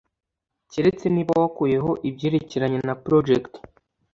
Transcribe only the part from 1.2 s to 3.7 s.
wakuyeho ibyerekeranye na Project